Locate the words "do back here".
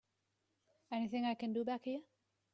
1.53-2.01